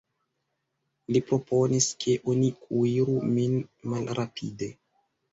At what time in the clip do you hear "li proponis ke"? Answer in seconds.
1.15-2.15